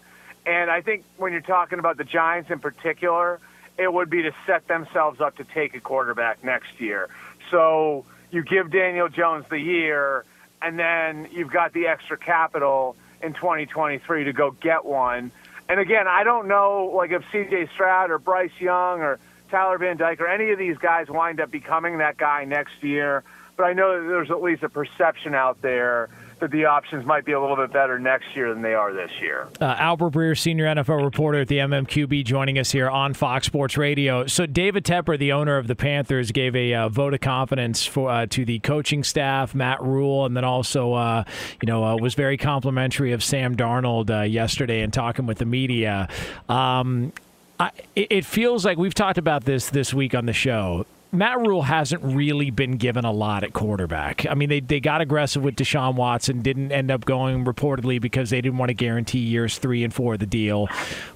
[0.46, 3.40] And I think when you're talking about the Giants in particular,
[3.78, 7.10] it would be to set themselves up to take a quarterback next year.
[7.52, 10.26] So you give Daniel Jones the year,
[10.62, 15.32] and then you've got the extra capital in 2023 to go get one.
[15.70, 17.70] And again, I don't know like if C.J.
[17.74, 19.20] Stroud or Bryce Young or
[19.50, 23.24] Tyler Van Dyke or any of these guys wind up becoming that guy next year.
[23.58, 26.10] But I know that there's at least a perception out there
[26.42, 29.12] that the options might be a little bit better next year than they are this
[29.22, 29.48] year.
[29.62, 33.78] Uh, Albert Breer, senior NFL reporter at the MMQB, joining us here on Fox Sports
[33.78, 34.26] Radio.
[34.26, 38.10] So, David Tepper, the owner of the Panthers, gave a uh, vote of confidence for
[38.10, 41.24] uh, to the coaching staff, Matt Rhule, and then also, uh,
[41.62, 45.46] you know, uh, was very complimentary of Sam Darnold uh, yesterday and talking with the
[45.46, 46.10] media.
[46.50, 47.14] Um,
[47.60, 50.88] I, it it feels like we've talked about this this week on the show.
[51.14, 54.26] Matt Rhule hasn't really been given a lot at quarterback.
[54.30, 58.30] I mean, they, they got aggressive with Deshaun Watson, didn't end up going reportedly because
[58.30, 60.70] they didn't want to guarantee years three and four of the deal.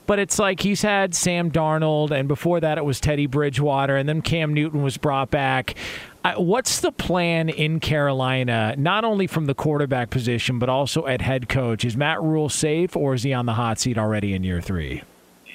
[0.05, 4.07] But it's like he's had Sam Darnold, and before that it was Teddy Bridgewater, and
[4.09, 5.75] then Cam Newton was brought back.
[6.25, 11.21] I, what's the plan in Carolina, not only from the quarterback position, but also at
[11.21, 11.85] head coach?
[11.85, 15.03] Is Matt Rhule safe, or is he on the hot seat already in year three?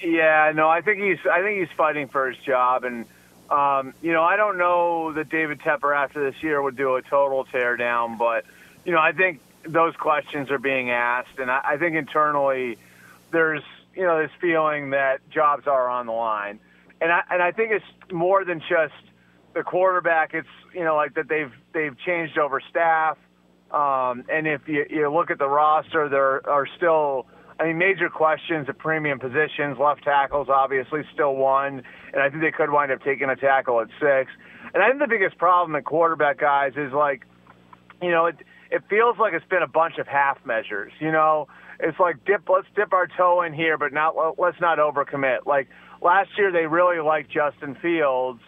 [0.02, 3.04] Yeah, no, I think he's I think he's fighting for his job, and
[3.50, 7.02] um, you know I don't know that David Tepper after this year would do a
[7.02, 8.44] total teardown, but
[8.84, 12.78] you know I think those questions are being asked, and I, I think internally
[13.30, 13.62] there's
[13.94, 16.60] you know this feeling that jobs are on the line,
[17.00, 18.94] and I and I think it's more than just
[19.54, 20.34] the quarterback.
[20.34, 23.18] It's you know like that they've they've changed over staff,
[23.70, 27.26] um, and if you, you look at the roster, there are still
[27.60, 29.76] I mean, major questions at premium positions.
[29.78, 33.80] Left tackles, obviously, still one, and I think they could wind up taking a tackle
[33.82, 34.32] at six.
[34.72, 37.26] And I think the biggest problem at quarterback guys is like,
[38.00, 38.36] you know, it
[38.70, 40.92] it feels like it's been a bunch of half measures.
[41.00, 44.78] You know, it's like dip, let's dip our toe in here, but not let's not
[44.78, 45.44] overcommit.
[45.44, 45.68] Like
[46.00, 48.40] last year, they really liked Justin Fields,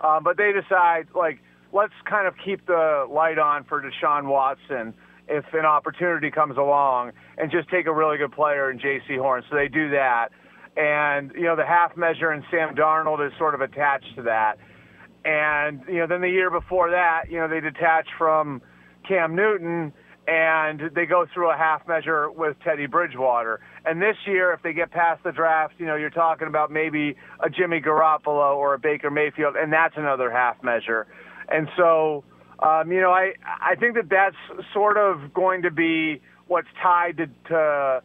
[0.00, 1.38] um, but they decide like
[1.72, 4.92] let's kind of keep the light on for Deshaun Watson
[5.28, 9.42] if an opportunity comes along and just take a really good player in Jaycee Horn.
[9.50, 10.28] So they do that.
[10.76, 14.58] And, you know, the half measure and Sam Darnold is sort of attached to that.
[15.24, 18.62] And, you know, then the year before that, you know, they detach from
[19.08, 19.92] Cam Newton
[20.28, 23.60] and they go through a half measure with Teddy Bridgewater.
[23.84, 27.16] And this year, if they get past the draft, you know, you're talking about maybe
[27.40, 31.06] a Jimmy Garoppolo or a Baker Mayfield, and that's another half measure.
[31.48, 32.24] And so,
[32.60, 34.36] um, you know, I I think that that's
[34.72, 38.02] sort of going to be what's tied to to,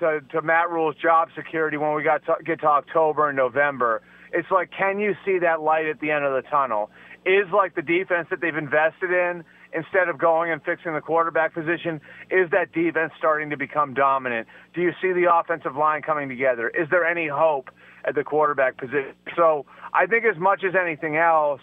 [0.00, 4.02] to, to Matt Rhule's job security when we got to, get to October and November.
[4.32, 6.90] It's like, can you see that light at the end of the tunnel?
[7.24, 11.54] Is like the defense that they've invested in instead of going and fixing the quarterback
[11.54, 14.46] position, is that defense starting to become dominant?
[14.74, 16.68] Do you see the offensive line coming together?
[16.68, 17.70] Is there any hope
[18.04, 19.14] at the quarterback position?
[19.36, 21.60] So I think as much as anything else,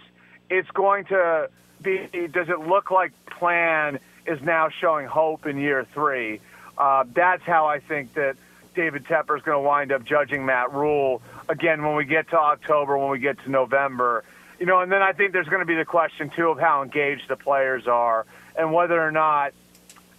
[0.49, 1.49] it's going to
[1.81, 2.27] be.
[2.31, 6.41] Does it look like plan is now showing hope in year three?
[6.77, 8.37] Uh, that's how I think that
[8.75, 12.37] David Tepper is going to wind up judging Matt Rhule again when we get to
[12.37, 14.23] October, when we get to November.
[14.59, 16.83] You know, and then I think there's going to be the question too of how
[16.83, 18.25] engaged the players are
[18.57, 19.53] and whether or not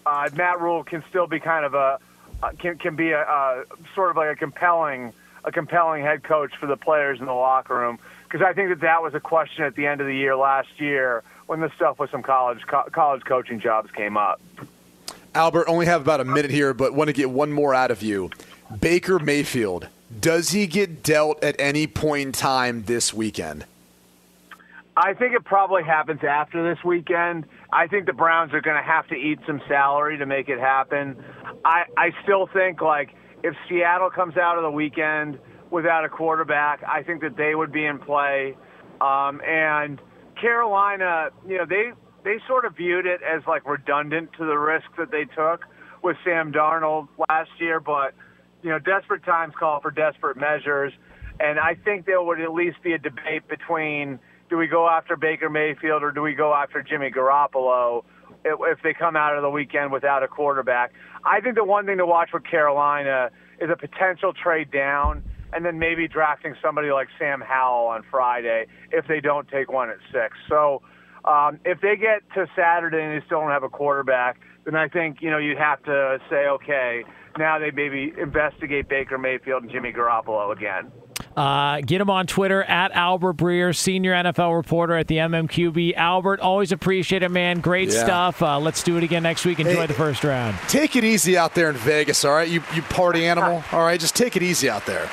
[0.07, 1.99] uh, Matt Rhule can still be kind of a
[2.43, 5.13] uh, can can be a, sort of like a compelling
[5.45, 8.81] a compelling head coach for the players in the locker room because I think that
[8.81, 11.99] that was a question at the end of the year last year when the stuff
[11.99, 14.41] with some college co- college coaching jobs came up.
[15.35, 18.05] Albert, only have about a minute here, but want to get one more out of
[18.05, 18.31] you.
[18.81, 19.89] Baker Mayfield,
[20.21, 23.65] does he get dealt at any point in time this weekend?
[24.97, 27.47] I think it probably happens after this weekend.
[27.73, 30.61] I think the Browns are going to have to eat some salary to make it
[30.61, 31.17] happen.
[31.65, 36.85] I, I still think like if Seattle comes out of the weekend without a quarterback,
[36.87, 38.57] I think that they would be in play.
[39.01, 40.01] Um, and
[40.41, 41.93] Carolina, you know, they
[42.25, 45.65] they sort of viewed it as like redundant to the risk that they took
[46.03, 48.15] with Sam Darnold last year, but
[48.63, 50.93] you know, desperate times call for desperate measures,
[51.39, 54.19] and I think there would at least be a debate between
[54.51, 58.05] do we go after Baker Mayfield or do we go after Jimmy Garoppolo
[58.45, 60.93] if, they come out of the weekend without a quarterback.
[61.25, 63.31] I think the one thing to watch with Carolina
[63.61, 65.23] is a potential trade down
[65.53, 69.91] and then maybe drafting somebody like Sam Howell on Friday if they don't take one
[69.91, 70.37] at six.
[70.49, 70.83] So
[71.25, 74.89] um, if they get to Saturday and they still don't have a quarterback, then I
[74.89, 77.05] think you know you'd have to say, okay,
[77.39, 80.91] now they maybe investigate Baker Mayfield and Jimmy Garoppolo again.
[81.37, 85.95] Uh, get him on Twitter at Albert Breer, senior NFL reporter at the MMQB.
[85.95, 87.61] Albert, always appreciate it, man.
[87.61, 88.05] Great Yeah.
[88.05, 88.43] stuff.
[88.43, 89.61] Uh, let's do it again next week.
[89.61, 89.87] Enjoy Hey.
[89.87, 90.57] the first round.
[90.69, 92.49] Take it easy out there in Vegas, all right?
[92.49, 94.01] You you party animal, all right?
[94.01, 95.09] Just take it easy out there.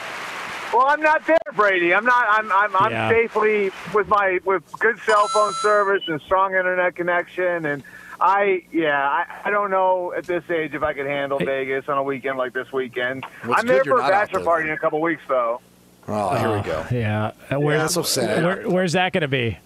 [0.74, 1.94] Well, I'm not there, Brady.
[1.94, 2.26] I'm not.
[2.30, 2.52] I'm.
[2.52, 3.10] I'm, I'm Yeah.
[3.10, 7.84] safely with my with good cell phone service and strong internet connection, and
[8.20, 8.64] I.
[8.72, 12.04] Yeah, I, I don't know at this age if I could handle Vegas on a
[12.04, 13.26] weekend like this weekend.
[13.44, 15.24] Well, it's I'm there for a not out bachelor there, party in a couple weeks,
[15.28, 15.62] though.
[16.10, 16.86] Oh, here we go.
[16.92, 17.32] Yeah.
[17.58, 18.44] Where- that's so sad.
[18.44, 19.58] Where, where's that going to be?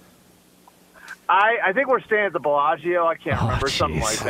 [1.30, 3.06] I, I think we're staying at the Bellagio.
[3.08, 4.24] I can't Oh, remember something like jeez.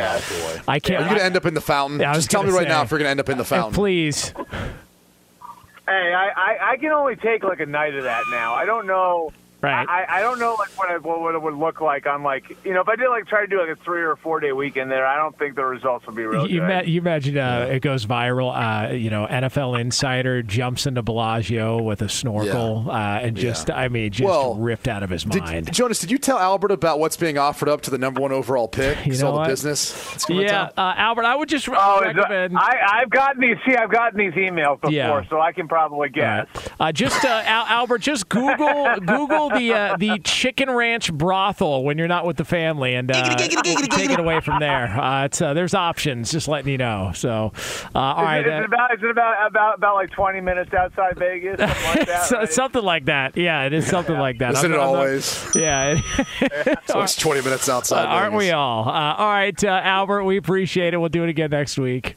[0.57, 0.63] that.
[0.67, 0.99] I can't.
[0.99, 1.99] Are you going to end up in the fountain?
[1.99, 3.43] Yeah, Just tell me gonna right now if you're going to end up in the
[3.43, 3.73] Uh, fountain.
[3.73, 4.33] please.
[5.87, 8.53] Hey, I, I, I can only take like a night of that now.
[8.53, 9.31] I don't know.
[9.61, 9.87] Right.
[9.87, 12.57] I, I don't know like what, I, what what it would look like on like
[12.65, 14.51] you know if I did like try to do like a three or four day
[14.53, 16.67] weekend there I don't think the results would be real You, good.
[16.67, 18.51] ma- you imagine uh, it goes viral.
[18.51, 23.87] Uh, you know, NFL insider jumps into Bellagio with a snorkel uh, and just, I
[23.87, 25.71] mean, just Well, ripped out of his Did, mind.
[25.73, 28.67] Jonas, did you tell Albert about what's being offered up to the number one overall
[28.67, 28.97] pick?
[29.05, 29.47] You know all the what?
[29.49, 29.91] business.
[30.11, 30.91] that's going yeah, on?
[30.91, 32.57] uh, Albert, I would just re- Oh, recommend.
[32.57, 33.57] I, I've gotten these.
[33.67, 35.21] See, I've gotten these emails before, Yeah.
[35.29, 36.47] so I can probably guess.
[36.79, 41.97] Uh, just uh, Al- Albert, just Google Google the uh, the Chicken Ranch brothel when
[41.97, 43.53] you're not with the family, and uh, take
[44.09, 44.87] it away from there.
[44.87, 46.31] Uh, it's, uh, there's options.
[46.31, 47.11] Just letting you know.
[47.15, 47.51] So,
[47.95, 48.39] uh, all Is, right.
[48.41, 48.93] it, is uh, it about?
[48.95, 51.59] Is it about about about like twenty minutes outside Vegas?
[51.59, 52.23] Something like that.
[52.25, 52.51] so- right?
[52.53, 53.37] Something like that.
[53.37, 54.53] Yeah, it is something like that.
[54.53, 55.55] Isn't I'm- it I'm not- always?
[55.55, 56.01] yeah.
[56.87, 58.05] So it's 20 minutes Uh, outside.
[58.05, 58.87] aren't we all?
[58.87, 60.97] Uh, all right, uh, Albert, we appreciate it.
[60.97, 62.15] We'll do it again next week.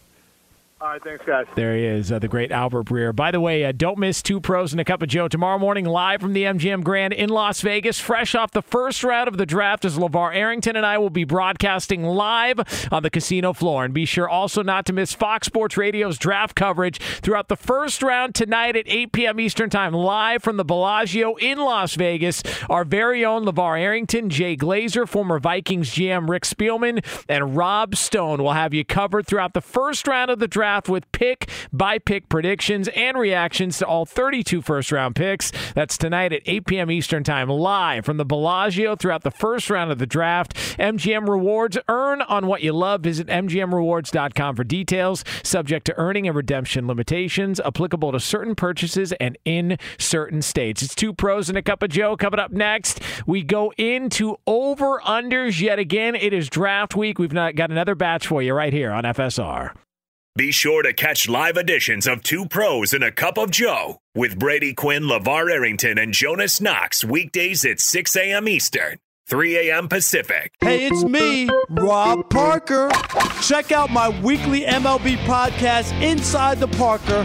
[0.85, 1.47] All right, thanks, guys.
[1.55, 3.17] There he is, uh, the great Albert Breer.
[3.17, 5.87] By the way, uh, don't miss Two Pros and a Cup of Joe tomorrow morning
[5.87, 9.47] live from the MGM Grand in Las Vegas, fresh off the first round of the
[9.47, 12.61] draft as LeVar Arrington and I will be broadcasting live
[12.93, 13.87] on the casino floor.
[13.87, 18.03] And be sure also not to miss Fox Sports Radio's draft coverage throughout the first
[18.03, 19.41] round tonight at 8 p.m.
[19.41, 22.43] Eastern Time, live from the Bellagio in Las Vegas.
[22.69, 28.43] Our very own LeVar Arrington, Jay Glazer, former Vikings GM Rick Spielman, and Rob Stone
[28.43, 32.29] will have you covered throughout the first round of the draft with pick by pick
[32.29, 35.53] predictions and reactions to all 32 first round picks.
[35.75, 36.91] That's tonight at 8 p.m.
[36.91, 40.55] Eastern Time, live from the Bellagio throughout the first round of the draft.
[40.79, 43.03] MGM Rewards earn on what you love.
[43.03, 45.25] Visit MGMRewards.com for details.
[45.43, 50.83] Subject to earning and redemption limitations, applicable to certain purchases and in certain states.
[50.83, 53.01] It's two pros and a cup of Joe coming up next.
[53.27, 56.15] We go into over unders yet again.
[56.15, 57.19] It is draft week.
[57.19, 59.75] We've not got another batch for you right here on FSR.
[60.37, 64.37] Be sure to catch live editions of Two Pros and a Cup of Joe with
[64.37, 68.49] Brady Quinn, LeVar Arrington, and Jonas Knox weekdays at 6 a.m.
[68.49, 69.87] Eastern, 3 a.m.
[69.87, 70.53] Pacific.
[70.61, 72.91] Hey, it's me, Rob Parker.
[73.43, 77.25] Check out my weekly MLB podcast, Inside the Parker,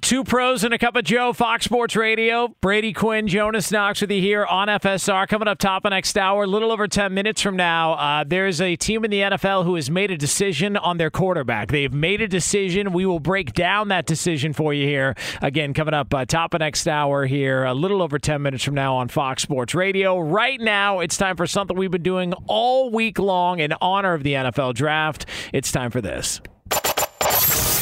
[0.00, 2.54] Two pros and a cup of Joe, Fox Sports Radio.
[2.60, 5.28] Brady Quinn, Jonas Knox with you here on FSR.
[5.28, 8.60] Coming up top of next hour, a little over 10 minutes from now, uh, there's
[8.60, 11.70] a team in the NFL who has made a decision on their quarterback.
[11.70, 12.92] They've made a decision.
[12.92, 15.16] We will break down that decision for you here.
[15.42, 18.74] Again, coming up uh, top of next hour here, a little over 10 minutes from
[18.74, 20.18] now on Fox Sports Radio.
[20.18, 24.22] Right now, it's time for something we've been doing all week long in honor of
[24.22, 25.26] the NFL draft.
[25.52, 26.40] It's time for this.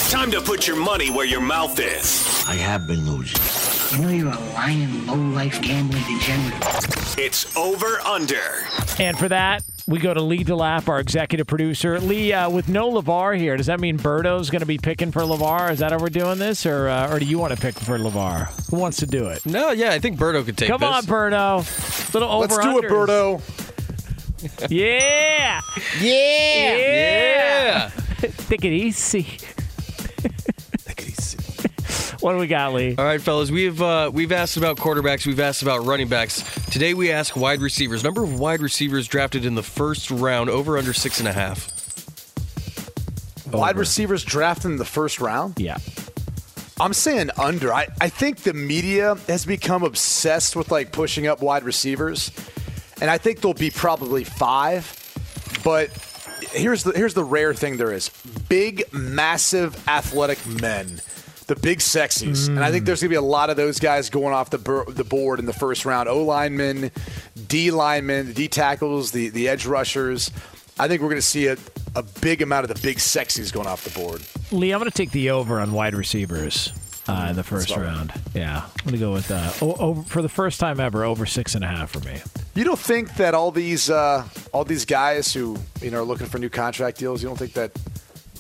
[0.09, 2.43] Time to put your money where your mouth is.
[2.49, 3.99] I have been losing.
[3.99, 7.19] You know you're a lying, low-life gambling degenerate.
[7.19, 8.41] It's over under.
[8.99, 12.01] And for that, we go to Lee DeLapp, our executive producer.
[12.01, 15.21] Lee, uh, with no LeVar here, does that mean Berto's going to be picking for
[15.21, 15.73] LeVar?
[15.73, 16.65] Is that how we're doing this?
[16.65, 18.71] Or, uh, or do you want to pick for LeVar?
[18.71, 19.45] Who wants to do it?
[19.45, 20.89] No, yeah, I think Berto could take Come this.
[20.89, 22.15] on, Berto.
[22.15, 23.43] Little over Let's do it, Berto.
[24.71, 25.61] Yeah.
[26.01, 26.77] Yeah.
[26.77, 27.91] Yeah.
[28.49, 29.23] Take it easy.
[29.23, 29.58] Take it easy.
[32.21, 32.97] What do we got, Lee?
[32.99, 36.43] All right, fellas, we've uh, we've asked about quarterbacks, we've asked about running backs.
[36.67, 38.03] Today we ask wide receivers.
[38.03, 41.71] Number of wide receivers drafted in the first round, over under six and a half.
[43.53, 45.61] Wide receivers drafted in the first round?
[45.61, 45.79] Yeah.
[46.81, 47.73] I'm saying under.
[47.73, 52.33] I, I think the media has become obsessed with like pushing up wide receivers.
[53.01, 54.93] And I think there'll be probably five.
[55.63, 55.91] But
[56.53, 58.11] here's the here's the rare thing there is.
[58.49, 61.01] Big, massive, athletic men.
[61.47, 62.49] The big sexies.
[62.49, 64.59] And I think there's going to be a lot of those guys going off the,
[64.59, 66.07] bur- the board in the first round.
[66.07, 66.91] O linemen,
[67.47, 70.31] D linemen, the D tackles, the, the edge rushers.
[70.79, 71.57] I think we're going to see a,
[71.97, 74.23] a big amount of the big sexies going off the board.
[74.53, 76.71] Lee, I'm going to take the over on wide receivers
[77.09, 78.13] uh, in the first round.
[78.35, 78.65] Yeah.
[78.67, 81.65] I'm going to go with uh, over, for the first time ever, over six and
[81.65, 82.21] a half for me.
[82.59, 86.27] You don't think that all these uh, all these guys who you know are looking
[86.27, 87.71] for new contract deals, you don't think that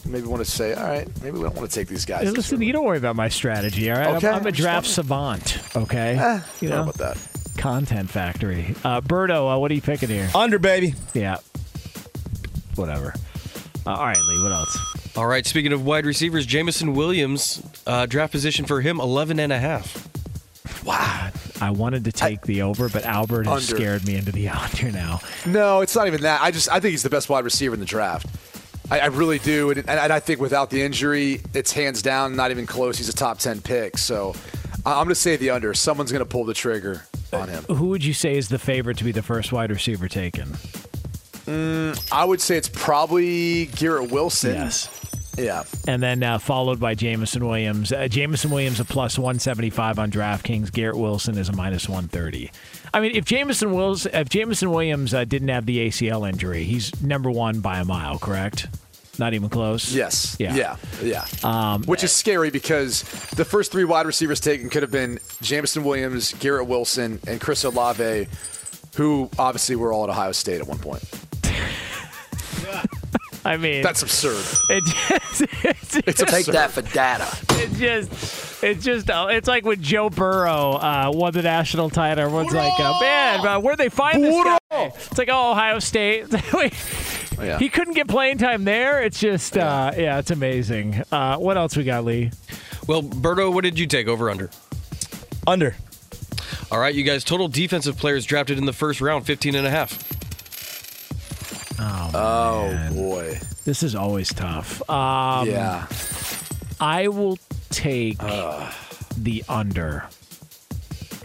[0.05, 2.25] maybe want to say, all right, maybe we don't want to take these guys.
[2.25, 4.07] Hey, listen, early." you don't worry about my strategy, all right?
[4.09, 5.41] I'm- Okay, I'm, a I'm just draft wondering.
[5.45, 6.17] savant, okay?
[6.19, 7.17] Eh, you know, know about that.
[7.59, 8.75] content factory.
[8.83, 10.29] Uh, Berto, uh, what are you picking here?
[10.35, 10.95] Under, baby.
[11.15, 11.37] Yeah.
[12.75, 13.15] Whatever.
[13.87, 15.17] Uh, all right, Lee, what else?
[15.17, 19.53] All right, speaking of wide receivers, Jameson Williams, uh, draft position for him, 11 and
[19.53, 20.09] a half.
[20.85, 21.31] Wow.
[21.61, 25.21] I wanted to take the over, but Albert has scared me into the under now.
[25.47, 26.41] No, it's not even that.
[26.43, 28.27] I just I think he's the best wide receiver in the draft.
[28.91, 32.51] I, I really do, and, and I think without the injury, it's hands down not
[32.51, 32.97] even close.
[32.97, 34.35] He's a top ten pick, so
[34.87, 35.75] I- I'm going to say the under.
[35.75, 37.65] Someone's going to pull the trigger on him.
[37.65, 40.57] Who would you say is the favorite to be the first wide receiver taken?
[41.45, 44.55] Mm, I would say it's probably Garrett Wilson.
[44.55, 44.89] Yes.
[45.39, 45.65] Yeah.
[45.87, 47.93] And then uh, followed by Jameson Williams.
[47.93, 50.73] Uh, Jameson Williams a plus 175 on DraftKings.
[50.73, 52.51] Garrett Wilson is a minus 130.
[52.93, 57.01] I mean, if Jameson Wills, if Jameson Williams uh, didn't have the ACL injury, he's
[57.03, 58.19] number one by a mile.
[58.19, 58.67] Correct?
[59.19, 59.93] Not even close.
[59.93, 60.37] Yes.
[60.39, 60.55] Yeah.
[60.55, 60.77] Yeah.
[61.03, 61.25] Yeah.
[61.43, 63.03] Um, Which is scary because
[63.37, 67.65] the first three wide receivers taken could have been Jameson Williams, Garrett Wilson, and Chris
[67.65, 68.29] Olave,
[68.97, 71.03] who obviously were all at Ohio State at one point.
[73.49, 74.45] I mean, That's absurd.
[74.69, 77.27] it just, it's, It's Take that for data.
[77.53, 82.25] it just, it's just, uh, it's like when Joe Burrow uh, won the national title.
[82.25, 84.59] Everyone's like, uh, man, uh, where'd they find this guy?
[84.71, 86.27] It's like, oh, Ohio State.
[87.41, 87.57] Yeah.
[87.61, 89.01] He couldn't get playing time there.
[89.01, 91.05] It's just, uh, yeah, it's amazing.
[91.13, 92.33] Uh, what else we got, Lee?
[92.89, 94.51] Well, Berto, what did you take over under?
[95.47, 95.77] Under.
[96.73, 99.71] All right, you guys, total defensive players drafted in the first round, 15 and a
[99.71, 100.18] half.
[101.81, 102.95] Oh, Oh man.
[102.95, 103.39] boy.
[103.65, 104.89] This is always tough.
[104.91, 105.87] Um, yeah.
[106.81, 107.39] I will
[107.71, 110.05] take the under.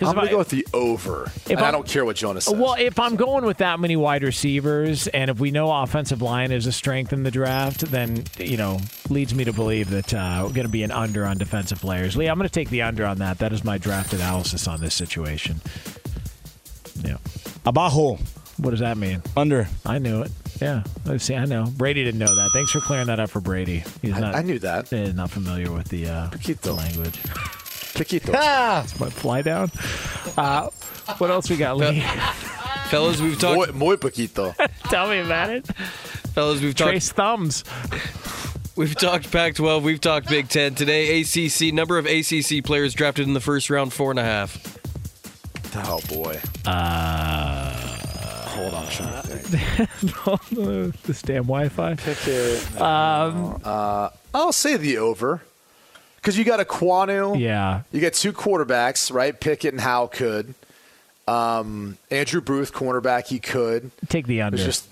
[0.01, 1.25] I'm if going I- to go with the over.
[1.45, 2.55] if And I I'm- don't care what Jonas says.
[2.55, 6.51] Well, if I'm going with that many wide receivers, and if we know offensive line
[6.51, 8.79] is a strength in the draft, then you know
[9.09, 12.17] leads me to believe that uh, we're going to be an under on defensive players.
[12.17, 13.37] Lee, I'm going to take the under on that.
[13.39, 15.61] That is my draft analysis on this situation.
[17.01, 17.17] Yeah.
[17.65, 18.17] Abajo.
[18.57, 19.21] What does that mean?
[19.35, 19.67] Under.
[19.85, 20.31] I knew it.
[20.61, 20.83] Yeah.
[21.05, 21.35] Let's see.
[21.35, 21.65] I know.
[21.75, 22.49] Brady didn't know that.
[22.53, 23.83] Thanks for clearing that up for Brady.
[24.01, 24.35] He's I, not.
[24.35, 24.93] I knew that.
[24.93, 26.75] eh, not familiar with the uh, Poquito.
[26.77, 27.19] language.
[27.95, 28.31] Chiquito.
[28.35, 28.85] Ah!
[28.97, 29.71] What fly down?
[30.37, 30.69] Uh,
[31.17, 31.99] what else we got, Lee?
[32.89, 33.73] Fellas, we've talked.
[33.73, 34.53] muy, muy poquito.
[34.89, 35.65] Tell me about it.
[36.33, 36.89] Fellas, we've talked.
[36.91, 37.63] Trace thumbs.
[38.75, 39.81] We've talked Pac-12.
[39.83, 40.73] We've talked Big Ten.
[40.75, 41.73] Today, ACC.
[41.73, 44.77] Number of ACC players drafted in the first round, four and a half.
[45.75, 46.39] Oh boy.
[46.65, 47.62] Uh,
[48.97, 49.15] Hold on.
[50.01, 51.01] I'm trying to think.
[51.03, 51.95] this damn Wi-Fi.
[51.95, 52.81] Pick it.
[52.81, 55.41] Um, Uh, I'll say the over.
[56.17, 57.37] Because you got a Quanu.
[57.39, 57.81] yeah.
[57.91, 59.37] You got two quarterbacks, right?
[59.37, 60.53] Pickett and Howell could.
[61.27, 63.91] Um, Andrew Booth, cornerback, he could.
[64.09, 64.57] Take the under.
[64.57, 64.87] Just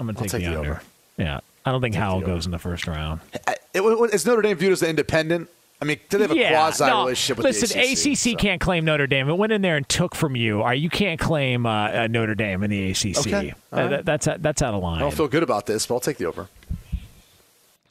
[0.00, 0.70] I'm going to take, take the, the under.
[0.72, 0.82] over.
[1.18, 1.40] Yeah.
[1.66, 3.20] I don't think Howell the goes in the first round.
[3.46, 3.82] I- it,
[4.14, 5.48] it's Notre Dame viewed as the independent.
[5.82, 8.16] I mean, do they have a yeah, quasi no, relationship with listen, the ACC?
[8.16, 8.34] so.
[8.36, 9.28] can't claim Notre Dame.
[9.28, 10.62] It went in there and took from you.
[10.62, 13.18] Or you can't claim uh, uh, Notre Dame in the ACC.
[13.18, 13.90] Okay, all Uh, right.
[13.90, 14.98] that- that's that's out of line.
[14.98, 16.48] I don't feel good about this, but I'll take the over.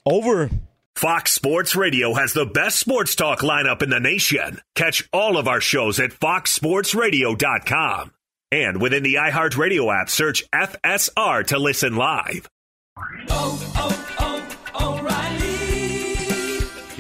[0.06, 0.50] Over.
[0.96, 4.62] Fox Sports Radio has the best sports talk lineup in the nation.
[4.76, 8.12] Catch all of our shows at foxsportsradio.com.
[8.52, 12.48] And within the iHeartRadio app, search FSR to listen live.
[13.30, 14.23] Oh, oh, oh, O'Reilly.